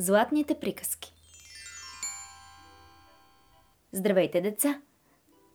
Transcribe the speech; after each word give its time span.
Златните 0.00 0.60
приказки 0.60 1.14
Здравейте, 3.92 4.40
деца! 4.40 4.80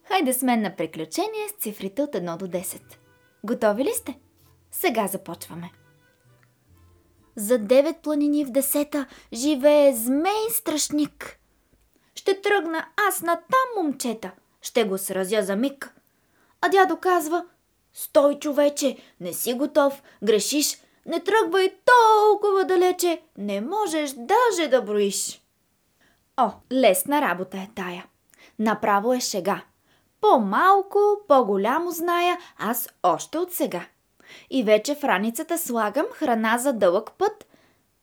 Хайде 0.04 0.34
с 0.34 0.42
мен 0.42 0.62
на 0.62 0.76
приключение 0.76 1.50
с 1.50 1.64
цифрите 1.64 2.02
от 2.02 2.14
1 2.14 2.38
до 2.38 2.48
10. 2.48 2.82
Готови 3.44 3.84
ли 3.84 3.92
сте? 3.94 4.20
Сега 4.72 5.08
започваме. 5.08 5.72
За 7.36 7.58
девет 7.58 7.98
планини 8.02 8.46
в 8.46 8.52
десета 8.52 9.08
живее 9.34 9.94
змей 9.96 10.50
страшник. 10.50 11.40
Ще 12.16 12.42
тръгна 12.42 12.86
аз 13.08 13.22
на 13.22 13.36
там, 13.36 13.84
момчета. 13.84 14.32
Ще 14.62 14.84
го 14.84 14.98
сразя 14.98 15.42
за 15.42 15.56
миг. 15.56 15.96
А 16.62 16.70
дядо 16.70 16.98
казва, 16.98 17.46
стой, 17.94 18.40
човече, 18.40 18.98
не 19.20 19.34
си 19.34 19.54
готов, 19.54 20.04
грешиш, 20.24 20.83
не 21.06 21.20
тръгвай 21.20 21.74
толкова 21.86 22.66
далече, 22.66 23.22
не 23.38 23.62
можеш 23.62 24.12
даже 24.12 24.68
да 24.68 24.82
броиш. 24.82 25.42
О, 26.38 26.52
лесна 26.72 27.22
работа 27.22 27.58
е 27.58 27.70
тая. 27.76 28.06
Направо 28.60 29.14
е 29.14 29.20
шега. 29.20 29.62
По-малко, 30.22 31.00
по-голямо 31.28 31.92
зная 31.92 32.38
аз 32.58 32.90
още 33.04 33.38
от 33.38 33.54
сега. 33.54 33.86
И 34.50 34.64
вече 34.64 34.96
в 34.96 35.04
раницата 35.04 35.58
слагам 35.58 36.06
храна 36.12 36.58
за 36.58 36.74
дълъг 36.74 37.12
път. 37.18 37.46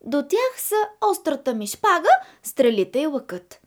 До 0.05 0.23
тях 0.23 0.61
са 0.61 0.75
острата 1.11 1.55
ми 1.55 1.67
шпага, 1.67 2.09
стрелите 2.43 3.01
и 3.01 3.07
лъкът. 3.07 3.61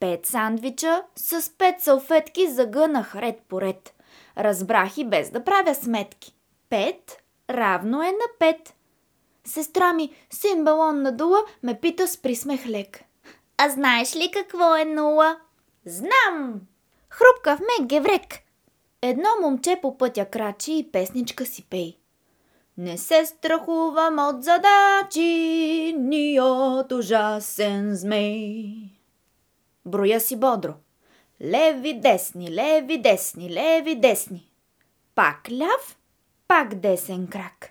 Пет 0.00 0.26
сандвича 0.26 1.02
с 1.16 1.50
пет 1.58 1.80
салфетки 1.80 2.48
загънах 2.48 3.14
ред 3.14 3.42
по 3.48 3.60
ред. 3.60 3.94
Разбрах 4.38 4.98
и 4.98 5.04
без 5.04 5.30
да 5.30 5.44
правя 5.44 5.74
сметки. 5.74 6.34
Пет 6.70 7.22
равно 7.50 8.02
е 8.02 8.12
на 8.12 8.28
пет. 8.38 8.75
Сестра 9.46 9.92
ми, 9.92 10.10
син 10.30 10.64
балон 10.64 11.02
надула, 11.02 11.38
ме 11.62 11.80
пита 11.80 12.08
с 12.08 12.16
присмех 12.16 12.66
лек. 12.66 13.04
А 13.58 13.68
знаеш 13.70 14.16
ли 14.16 14.30
какво 14.30 14.76
е 14.76 14.84
нула? 14.84 15.36
Знам! 15.84 16.60
Хрупкав 17.08 17.60
ме 17.60 17.86
геврек. 17.86 18.38
Едно 19.02 19.28
момче 19.42 19.78
по 19.82 19.98
пътя 19.98 20.24
крачи 20.24 20.78
и 20.78 20.92
песничка 20.92 21.46
си 21.46 21.66
пей. 21.70 21.98
Не 22.78 22.98
се 22.98 23.26
страхувам 23.26 24.18
от 24.18 24.44
задачи, 24.44 25.94
ни 25.98 26.40
от 26.40 26.92
ужасен 26.92 27.94
змей. 27.94 28.66
Броя 29.84 30.20
си 30.20 30.36
бодро. 30.36 30.74
Леви, 31.42 32.00
десни, 32.00 32.50
леви, 32.54 32.98
десни, 32.98 33.50
леви, 33.50 33.94
десни. 33.94 34.50
Пак 35.14 35.50
ляв, 35.50 35.98
пак 36.48 36.74
десен 36.74 37.26
крак. 37.26 37.65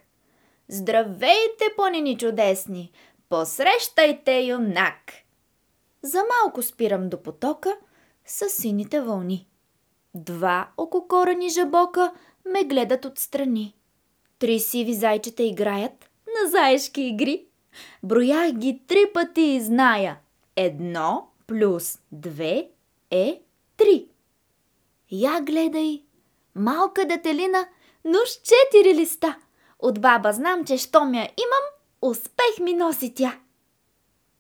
Здравейте, 0.70 1.66
планини 1.76 2.18
чудесни! 2.18 2.92
Посрещайте 3.30 4.40
юнак! 4.40 5.14
За 6.02 6.24
малко 6.24 6.62
спирам 6.62 7.10
до 7.10 7.24
потока 7.24 7.78
с 8.26 8.50
сините 8.50 9.02
вълни. 9.02 9.48
Два 10.16 10.70
ококорени 10.78 11.50
жабока 11.50 12.14
ме 12.46 12.64
гледат 12.64 13.06
отстрани. 13.06 13.76
Три 14.40 14.60
сиви 14.60 14.94
зайчета 14.94 15.44
играят 15.44 16.10
на 16.28 16.50
заешки 16.50 17.02
игри. 17.02 17.46
Броях 18.04 18.52
ги 18.52 18.82
три 18.88 19.06
пъти 19.14 19.42
и 19.42 19.62
зная. 19.62 20.20
Едно 20.56 21.28
плюс 21.48 22.00
две 22.12 22.70
е 23.12 23.42
три. 23.78 24.08
Я 25.12 25.42
гледай, 25.42 26.04
малка 26.56 27.06
детелина, 27.06 27.68
но 28.06 28.20
с 28.26 28.42
четири 28.42 28.96
листа– 28.96 29.38
от 29.80 30.02
баба 30.02 30.34
знам, 30.34 30.66
че 30.66 30.78
щом 30.78 31.14
я 31.14 31.22
имам, 31.22 31.66
успех 32.02 32.60
ми 32.62 32.74
носи 32.74 33.14
тя. 33.14 33.40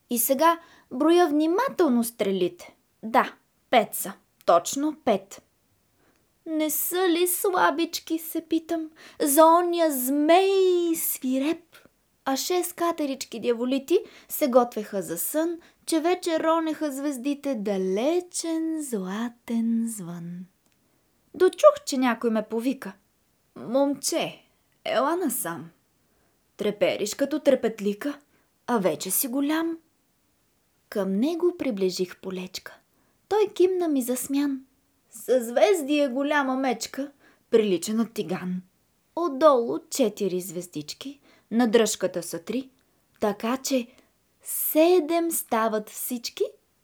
И 0.09 0.19
сега 0.19 0.59
броя 0.91 1.27
внимателно 1.27 2.03
стрелите. 2.03 2.75
Да, 3.03 3.33
пет 3.69 3.95
са. 3.95 4.13
Точно 4.45 4.95
пет. 5.05 5.41
Не 6.45 6.69
са 6.69 7.09
ли 7.09 7.27
слабички, 7.27 8.19
се 8.19 8.41
питам, 8.41 8.89
за 9.21 9.45
оня 9.45 9.91
змей 9.91 10.95
свиреп? 10.95 11.75
А 12.25 12.37
шест 12.37 12.73
катерички 12.73 13.39
дяволити 13.39 13.99
се 14.29 14.47
готвеха 14.47 15.01
за 15.01 15.17
сън, 15.17 15.57
че 15.85 15.99
вече 15.99 16.39
ронеха 16.39 16.91
звездите 16.91 17.55
далечен 17.55 18.81
златен 18.81 19.85
звън. 19.87 20.45
Дочух, 21.33 21.83
че 21.85 21.97
някой 21.97 22.29
ме 22.29 22.43
повика. 22.49 22.93
Момче, 23.55 24.44
Ела 24.85 25.15
насам. 25.15 25.69
Трепериш 26.57 27.15
като 27.15 27.39
трепетлика, 27.39 28.19
а 28.67 28.77
вече 28.77 29.11
си 29.11 29.27
голям. 29.27 29.77
Към 30.89 31.19
него 31.19 31.53
приближих 31.57 32.17
полечка. 32.21 32.77
Той 33.29 33.47
кимна 33.53 33.87
ми 33.87 34.01
засмян. 34.01 34.65
Съзвездие 35.09 36.07
голяма 36.07 36.55
мечка, 36.55 37.11
прилича 37.49 37.93
на 37.93 38.13
тиган. 38.13 38.61
Отдолу 39.15 39.79
четири 39.89 40.41
звездички, 40.41 41.19
на 41.51 41.67
дръжката 41.67 42.23
са 42.23 42.39
три, 42.39 42.69
така 43.19 43.57
че 43.57 43.87
седем 44.41 45.31
стават 45.31 45.89
всички, 45.89 46.43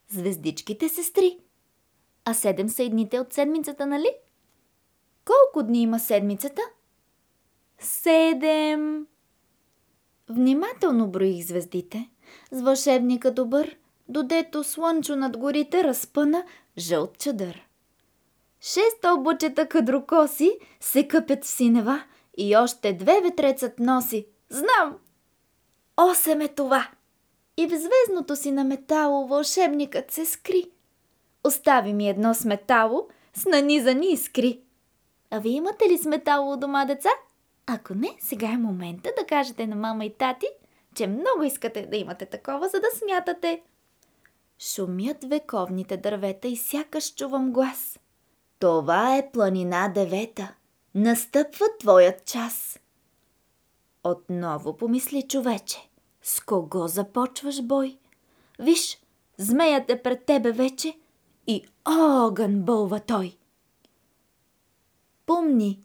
звездичките 0.09 0.89
сестри. 0.89 1.39
А 2.25 2.33
седем 2.33 2.69
са 2.69 2.83
едните 2.83 3.19
от 3.19 3.33
седмицата, 3.33 3.85
нали? 3.85 4.09
Колко 5.25 5.67
дни 5.67 5.81
има 5.81 5.99
седмицата? 5.99 6.61
Седем. 7.83 9.07
Внимателно 10.29 11.07
броих 11.07 11.45
звездите. 11.45 12.09
С 12.51 12.61
вълшебника 12.61 13.33
добър, 13.33 13.77
додето 14.09 14.63
слънчо 14.63 15.15
над 15.15 15.37
горите 15.37 15.83
разпъна 15.83 16.43
жълт 16.77 17.17
чадър. 17.17 17.67
Шест 18.61 19.05
обучета 19.17 19.67
кадрокоси 19.67 20.51
се 20.79 21.07
къпят 21.07 21.45
в 21.45 21.47
синева 21.47 22.03
и 22.37 22.55
още 22.55 22.93
две 22.93 23.21
ветрецът 23.23 23.79
носи. 23.79 24.25
Знам! 24.49 24.97
Осем 25.97 26.41
е 26.41 26.47
това! 26.47 26.89
И 27.57 27.67
в 27.67 27.69
звездното 27.69 28.35
си 28.35 28.51
на 28.51 28.63
метало 28.63 29.27
вълшебникът 29.27 30.11
се 30.11 30.25
скри. 30.25 30.71
Остави 31.43 31.93
ми 31.93 32.09
едно 32.09 32.33
с 32.33 32.45
метало 32.45 33.07
с 33.33 33.45
нанизани 33.45 34.11
искри. 34.11 34.61
А 35.31 35.39
ви 35.39 35.49
имате 35.49 35.89
ли 35.89 35.97
с 35.97 36.05
метало 36.05 36.53
у 36.53 36.57
дома, 36.57 36.85
деца? 36.85 37.09
Ако 37.73 37.93
не, 37.93 38.17
сега 38.19 38.47
е 38.51 38.57
момента 38.57 39.11
да 39.19 39.25
кажете 39.25 39.67
на 39.67 39.75
мама 39.75 40.05
и 40.05 40.17
тати, 40.17 40.47
че 40.95 41.07
много 41.07 41.43
искате 41.43 41.85
да 41.85 41.97
имате 41.97 42.25
такова, 42.25 42.69
за 42.69 42.79
да 42.79 42.87
смятате. 42.97 43.61
Шумят 44.59 45.23
вековните 45.23 45.97
дървета 45.97 46.47
и 46.47 46.55
сякаш 46.55 47.13
чувам 47.15 47.51
глас. 47.51 47.99
Това 48.59 49.17
е 49.17 49.31
планина 49.31 49.89
девета. 49.89 50.55
Настъпва 50.95 51.65
твоят 51.79 52.25
час. 52.25 52.79
Отново 54.03 54.77
помисли 54.77 55.27
човече. 55.27 55.89
С 56.21 56.39
кого 56.39 56.87
започваш 56.87 57.61
бой? 57.61 57.97
Виж, 58.59 59.01
змеят 59.37 59.89
е 59.89 60.01
пред 60.01 60.25
тебе 60.25 60.51
вече 60.51 60.97
и 61.47 61.65
огън 61.85 62.61
бълва 62.61 62.99
той. 62.99 63.37
Помни, 65.25 65.79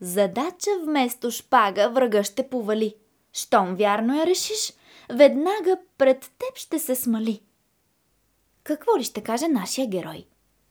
Задача 0.00 0.70
вместо 0.84 1.30
шпага 1.30 1.88
врага 1.88 2.22
ще 2.24 2.48
повали. 2.48 2.94
Щом 3.32 3.76
вярно 3.76 4.14
я 4.16 4.26
решиш, 4.26 4.72
веднага 5.08 5.78
пред 5.98 6.20
теб 6.20 6.56
ще 6.56 6.78
се 6.78 6.94
смали. 6.94 7.42
Какво 8.64 8.98
ли 8.98 9.04
ще 9.04 9.22
каже 9.22 9.48
нашия 9.48 9.86
герой? 9.86 10.26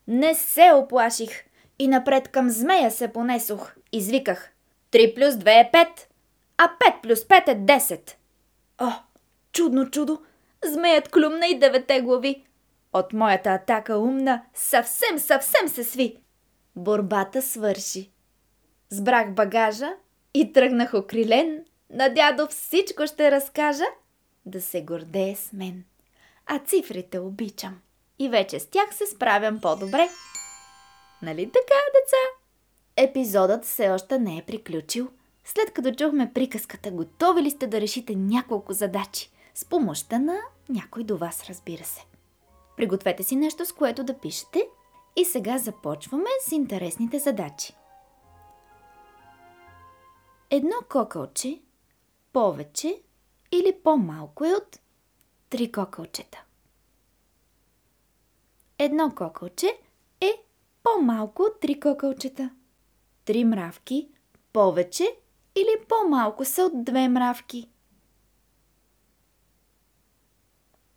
Не 0.08 0.36
се 0.36 0.72
оплаших 0.74 1.44
и 1.80 1.88
напред 1.88 2.28
към 2.28 2.50
змея 2.50 2.92
се 2.92 3.14
понесох. 3.14 3.76
Извиках. 3.92 4.52
Три 4.92 5.16
плюс 5.16 5.36
две 5.36 5.60
е 5.60 5.70
пет, 5.72 6.10
а 6.58 6.72
пет 6.80 6.94
плюс 7.04 7.28
пет 7.28 7.48
е 7.48 7.56
десет. 7.56 8.18
О, 8.78 8.92
чудно 9.52 9.90
чудо! 9.92 10.22
Змеят 10.66 11.10
клюмна 11.10 11.48
и 11.48 11.60
девете 11.60 12.02
глави. 12.02 12.46
От 12.94 13.14
моята 13.14 13.50
атака 13.50 13.98
умна 13.98 14.44
съвсем, 14.54 15.20
съвсем 15.20 15.68
се 15.68 15.84
сви. 15.84 16.18
Борбата 16.76 17.42
свърши. 17.42 18.12
Сбрах 18.90 19.32
багажа 19.32 19.94
и 20.34 20.54
тръгнах 20.54 20.94
окрилен. 20.94 21.66
На 21.90 22.10
дядо 22.10 22.48
всичко 22.48 23.08
ще 23.08 23.32
разкажа, 23.32 23.86
да 24.46 24.62
се 24.62 24.82
гордее 24.82 25.36
с 25.36 25.54
мен. 25.54 25.84
А 26.46 26.60
цифрите 26.60 27.20
обичам. 27.20 27.82
И 28.20 28.30
вече 28.30 28.60
с 28.60 28.66
тях 28.66 28.96
се 28.96 29.06
справям 29.06 29.62
по-добре. 29.62 30.10
Нали 31.22 31.46
така, 31.46 31.76
деца? 31.94 32.18
Епизодът 32.98 33.66
все 33.66 33.90
още 33.90 34.20
не 34.20 34.38
е 34.38 34.42
приключил. 34.42 35.08
След 35.44 35.72
като 35.72 35.92
чухме 35.92 36.34
приказката, 36.34 36.92
готови 36.92 37.42
ли 37.42 37.52
сте 37.52 37.68
да 37.68 37.82
решите 37.82 38.16
няколко 38.16 38.74
задачи? 38.74 39.32
С 39.54 39.66
помощта 39.66 40.20
на 40.20 40.38
някой 40.70 41.04
до 41.04 41.18
вас, 41.18 41.50
разбира 41.50 41.84
се. 41.84 42.02
Пригответе 42.78 43.24
си 43.24 43.36
нещо, 43.36 43.66
с 43.66 43.72
което 43.72 44.04
да 44.04 44.18
пишете. 44.18 44.68
И 45.16 45.26
сега 45.26 45.58
започваме 45.58 46.30
с 46.48 46.52
интересните 46.52 47.20
задачи. 47.20 47.74
Едно 50.50 50.76
кокълче 50.90 51.62
повече 52.34 53.02
или 53.52 53.80
по-малко 53.84 54.46
е 54.46 54.54
от 54.54 54.80
три 55.50 55.72
кокълчета. 55.72 56.44
Едно 58.80 59.16
кокълче 59.16 59.80
е 60.22 60.32
по-малко 60.84 61.44
от 61.44 61.60
три 61.60 61.80
кокълчета. 61.80 62.56
Три 63.26 63.44
мравки 63.44 64.10
повече 64.54 65.04
или 65.56 65.86
по-малко 65.90 66.46
са 66.46 66.64
от 66.64 66.84
две 66.86 67.10
мравки. 67.10 67.70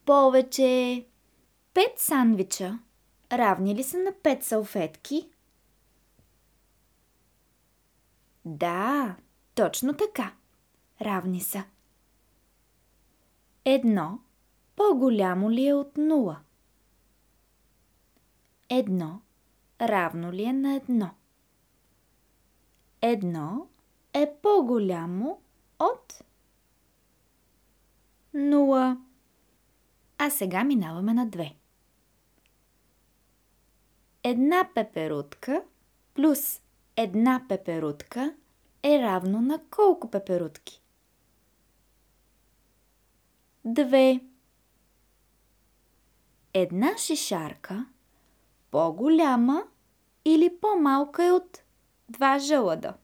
Повече 0.05 1.07
пет 1.75 1.99
сандвича 1.99 2.79
равни 3.33 3.75
ли 3.75 3.83
са 3.85 3.99
на 3.99 4.13
пет 4.23 4.45
салфетки? 4.45 5.31
Да, 8.45 9.17
точно 9.59 9.95
така. 9.95 10.33
Равни 11.03 11.41
са. 11.41 11.65
Едно 13.65 14.19
по-голямо 14.77 15.51
ли 15.51 15.67
е 15.67 15.75
от 15.75 15.97
нула? 15.97 16.41
Едно 18.69 19.21
равно 19.81 20.33
ли 20.33 20.45
е 20.45 20.53
на 20.53 20.75
едно? 20.75 21.11
Едно 23.03 23.69
е 24.15 24.35
по-голямо 24.43 25.43
от 25.79 26.23
нула. 28.35 28.99
А 30.19 30.31
сега 30.31 30.65
минаваме 30.65 31.15
на 31.15 31.27
две. 31.27 31.57
Една 34.23 34.69
пеперутка 34.75 35.63
плюс 36.15 36.61
една 36.97 37.45
пеперутка 37.49 38.35
е 38.83 38.99
равно 38.99 39.41
на 39.41 39.61
колко 39.71 40.11
пеперутки? 40.11 40.83
Две. 43.65 44.21
Една 46.55 46.97
шишарка 46.99 47.87
по-голяма 48.71 49.63
или 50.25 50.59
по-малка 50.61 51.25
е 51.25 51.33
от 51.33 51.63
два 52.09 52.39
жълъда? 52.39 52.95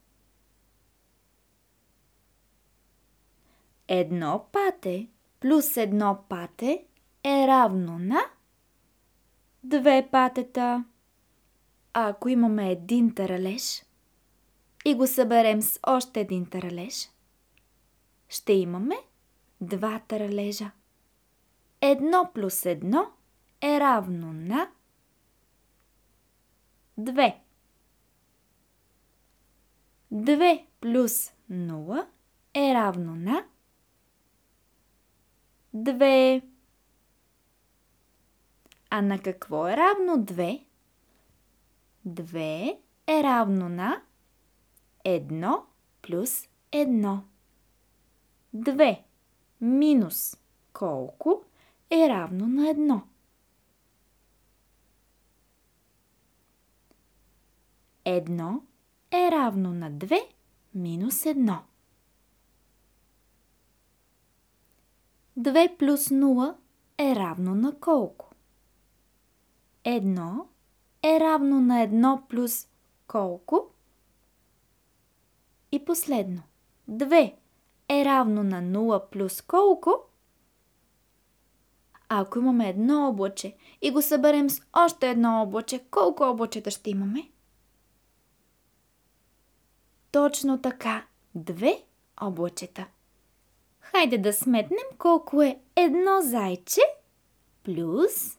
Едно 3.89 4.47
пате 4.53 5.09
плюс 5.41 5.77
едно 5.77 6.25
пате 6.29 6.87
е 7.25 7.47
равно 7.47 7.99
на 7.99 8.21
две 9.65 10.09
патета. 10.13 10.85
А 11.93 12.09
ако 12.09 12.29
имаме 12.29 12.71
един 12.71 13.15
таралеж 13.15 13.85
и 14.85 14.95
го 14.95 15.07
съберем 15.07 15.63
с 15.63 15.81
още 15.87 16.21
един 16.21 16.47
таралеж, 16.47 17.11
ще 18.29 18.53
имаме 18.53 18.97
два 19.61 20.01
таралежа. 20.09 20.71
Едно 21.81 22.31
плюс 22.35 22.67
едно 22.67 23.07
е 23.61 23.81
равно 23.81 24.33
на 24.33 24.71
две. 26.99 27.41
Две 30.11 30.67
плюс 30.81 31.33
нула 31.51 32.07
е 32.55 32.75
равно 32.75 33.17
на 33.17 33.45
две. 35.75 36.43
А 38.91 39.03
на 39.03 39.19
какво 39.19 39.69
е 39.69 39.77
равно 39.77 40.13
2? 40.13 40.65
2 42.09 42.79
е 43.07 43.23
равно 43.23 43.69
на 43.69 44.03
1 45.05 45.63
плюс 46.03 46.49
1. 46.73 47.21
2 48.55 49.03
минус 49.61 50.37
колко 50.73 51.45
е 51.91 52.09
равно 52.09 52.47
на 52.47 52.63
1? 52.63 53.01
Едно 58.05 58.63
е 59.11 59.31
равно 59.31 59.75
на 59.75 59.91
2 59.93 60.21
минус 60.75 61.15
1. 61.15 61.59
2 65.39 65.77
плюс 65.77 66.09
0 66.09 66.55
е 66.99 67.15
равно 67.15 67.55
на 67.55 67.81
колко? 67.81 68.31
1 69.85 70.45
е 71.03 71.21
равно 71.21 71.61
на 71.61 71.75
1 71.87 72.27
плюс 72.29 72.69
колко? 73.07 73.74
И 75.75 75.85
последно. 75.85 76.43
2 76.91 77.35
е 77.89 78.05
равно 78.05 78.43
на 78.43 78.63
0 78.63 79.11
плюс 79.11 79.43
колко? 79.43 79.95
Ако 82.09 82.39
имаме 82.39 82.69
едно 82.69 83.09
облаче 83.09 83.57
и 83.83 83.91
го 83.91 84.03
съберем 84.03 84.51
с 84.51 84.63
още 84.73 85.11
едно 85.11 85.43
облаче, 85.43 85.85
колко 85.91 86.25
облачета 86.25 86.71
ще 86.71 86.91
имаме? 86.91 87.31
Точно 90.13 90.63
така. 90.63 91.07
Две 91.35 91.85
облачета. 92.23 92.87
Хайде 93.81 94.19
да 94.19 94.33
сметнем 94.33 94.99
колко 94.99 95.43
е 95.43 95.61
едно 95.77 96.21
зайче 96.23 96.81
плюс 97.65 98.39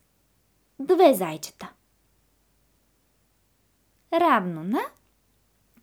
две 0.79 1.13
зайчета. 1.13 1.73
Равно 4.13 4.63
на 4.63 4.81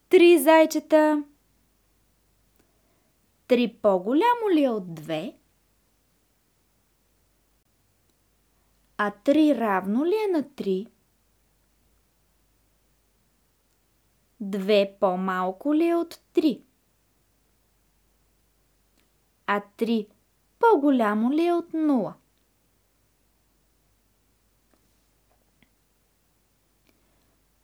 три 0.08 0.38
зайчета. 0.38 1.25
Три 3.52 3.69
по-голямо 3.82 4.50
ли 4.50 4.64
е 4.64 4.70
от 4.70 4.94
две? 4.94 5.37
А 8.96 9.10
три 9.10 9.54
равно 9.56 10.06
ли 10.06 10.14
е 10.28 10.32
на 10.32 10.54
три? 10.54 10.87
Две 14.40 14.96
по-малко 15.00 15.75
ли 15.75 15.88
е 15.88 15.94
от 15.94 16.20
три? 16.32 16.62
А 19.46 19.62
три 19.76 20.08
по-голямо 20.58 21.32
ли 21.32 21.46
е 21.46 21.52
от 21.52 21.72
нула? 21.72 22.14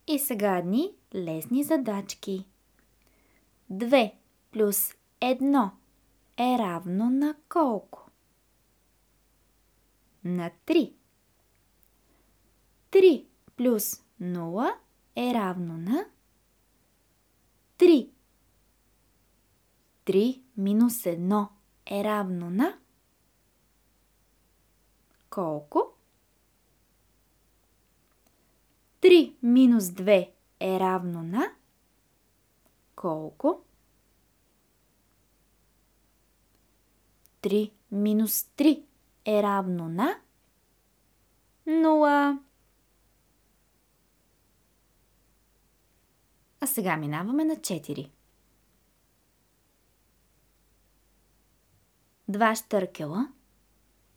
И 0.07 0.19
сега 0.19 0.57
едни 0.57 0.91
лесни 1.15 1.63
задачки. 1.63 2.45
2 3.71 4.13
плюс 4.51 4.93
1 5.21 5.78
е 6.39 6.57
равно 6.57 7.09
на 7.09 7.35
колко? 7.49 8.09
На 10.23 10.51
3. 10.65 10.93
3 12.91 13.25
плюс 13.55 14.03
0 14.21 14.73
е 15.15 15.33
равно 15.33 15.77
на 15.77 16.05
3. 17.77 18.09
3 20.05 20.41
минус 20.57 20.93
1 20.93 21.47
е 21.85 22.03
равно 22.03 22.49
на 22.49 22.77
колко? 25.29 25.93
3 29.01 29.35
минус 29.43 29.83
2 29.83 30.29
е 30.59 30.79
равно 30.79 31.23
на 31.23 31.51
колко? 32.95 33.63
3 37.41 37.71
минус 37.91 38.49
3 38.57 38.83
е 39.25 39.43
равно 39.43 39.89
на 39.89 40.19
0. 41.67 42.39
А 46.59 46.67
сега 46.67 46.97
минаваме 46.97 47.45
на 47.45 47.55
4. 47.55 48.09
Два 52.27 52.55
штъркела 52.55 53.27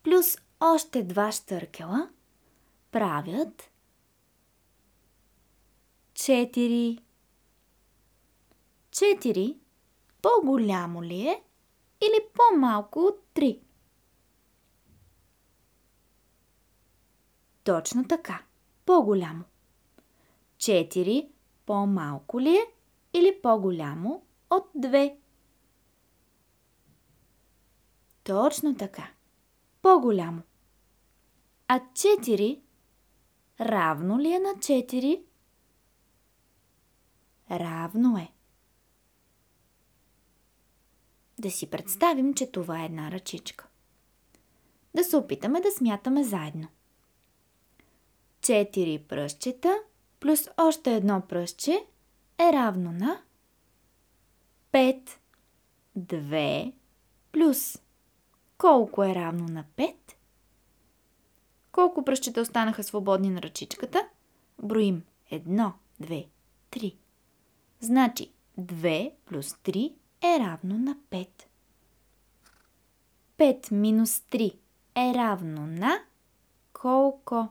плюс 0.03 0.37
още 0.59 1.03
два 1.03 1.31
штъркела 1.31 2.09
правят 2.91 3.69
4. 6.13 6.99
4 8.91 9.57
по-голямо 10.21 11.03
ли 11.03 11.27
е 11.27 11.43
или 12.05 12.29
по-малко 12.33 12.99
от 12.99 13.23
3? 13.35 13.59
Точно 17.63 18.07
така. 18.07 18.43
По-голямо. 18.85 19.43
4 20.57 21.29
по-малко 21.65 22.41
ли 22.41 22.55
е 22.55 22.65
или 23.13 23.41
по-голямо 23.41 24.25
от 24.49 24.69
2? 24.77 25.17
Точно 28.23 28.77
така. 28.77 29.11
По-голямо. 29.81 30.41
А 31.67 31.79
4 31.79 32.61
равно 33.59 34.19
ли 34.19 34.33
е 34.33 34.39
на 34.39 34.49
4? 34.49 35.23
Равно 37.51 38.17
е. 38.17 38.31
Да 41.43 41.51
си 41.51 41.69
представим, 41.69 42.33
че 42.33 42.51
това 42.51 42.81
е 42.81 42.85
една 42.85 43.11
ръчичка. 43.11 43.67
Да 44.95 45.03
се 45.03 45.17
опитаме 45.17 45.61
да 45.61 45.71
смятаме 45.71 46.23
заедно. 46.23 46.67
4 48.41 49.03
пръстчета 49.03 49.77
плюс 50.19 50.49
още 50.57 50.95
едно 50.95 51.21
пръстче 51.21 51.85
е 52.39 52.53
равно 52.53 52.91
на 52.91 53.21
5. 54.71 55.09
2 55.99 56.73
плюс 57.31 57.81
колко 58.57 59.03
е 59.03 59.15
равно 59.15 59.45
на 59.45 59.65
5? 59.77 59.95
Колко 61.71 62.05
пръстчета 62.05 62.41
останаха 62.41 62.83
свободни 62.83 63.29
на 63.29 63.41
ръчичката? 63.41 64.07
Броим 64.63 65.03
1, 65.31 65.71
2, 66.01 66.27
3. 66.71 66.95
Значи 67.79 68.31
2 68.59 69.13
плюс 69.25 69.53
3 69.53 69.93
е 70.23 70.39
равно 70.39 70.77
на 70.77 70.95
5. 70.95 71.27
5 73.37 73.71
минус 73.71 74.19
3 74.19 74.55
е 74.95 75.13
равно 75.13 75.67
на 75.67 75.99
колко? 76.73 77.47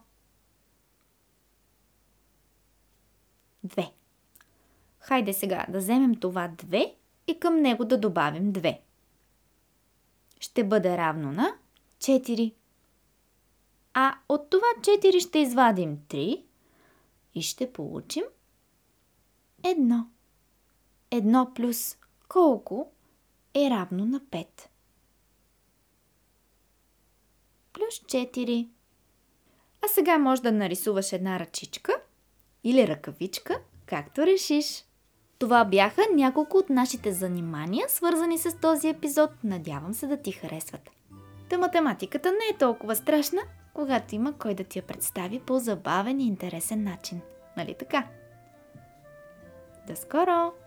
2. 3.67 3.91
Хайде 4.99 5.33
сега 5.33 5.67
да 5.69 5.79
вземем 5.79 6.15
това 6.15 6.49
2 6.49 6.95
и 7.27 7.41
към 7.41 7.61
него 7.61 7.85
да 7.85 7.99
добавим 7.99 8.53
2. 8.53 8.79
Ще 10.41 10.65
бъде 10.65 10.97
равно 10.97 11.33
на 11.33 11.55
4. 11.99 12.55
А 13.95 14.15
от 14.29 14.51
това 14.51 14.67
4 14.81 15.29
ще 15.29 15.39
извадим 15.39 15.99
3 15.99 16.45
и 17.35 17.43
ще 17.43 17.73
получим 17.73 18.25
1. 19.63 20.05
1 21.11 21.55
плюс 21.55 21.97
колко 22.33 22.91
е 23.55 23.71
равно 23.71 24.07
на 24.07 24.21
5? 24.21 24.47
Плюс 27.73 27.95
4. 27.95 28.69
А 29.85 29.89
сега 29.89 30.19
може 30.19 30.43
да 30.43 30.53
нарисуваш 30.53 31.13
една 31.13 31.41
ръчичка 31.41 31.93
или 32.65 32.89
ръкавичка, 32.89 33.61
както 33.87 34.27
решиш. 34.27 34.85
Това 35.39 35.65
бяха 35.65 36.03
няколко 36.15 36.57
от 36.57 36.71
нашите 36.71 37.13
занимания, 37.13 37.89
свързани 37.89 38.39
с 38.39 38.61
този 38.61 38.89
епизод. 38.89 39.31
Надявам 39.45 39.95
се 39.95 40.07
да 40.07 40.17
ти 40.17 40.33
харесват. 40.33 40.91
Та 41.51 41.59
математиката 41.59 42.31
не 42.31 42.55
е 42.55 42.59
толкова 42.59 42.97
страшна, 42.97 43.43
когато 43.75 44.15
има 44.15 44.39
кой 44.39 44.55
да 44.55 44.65
ти 44.65 44.79
я 44.79 44.83
представи 44.83 45.41
по 45.41 45.59
забавен 45.59 46.21
и 46.21 46.27
интересен 46.27 46.85
начин. 46.85 47.21
Нали 47.57 47.75
така? 47.79 48.09
До 49.87 49.97
скоро! 49.97 50.62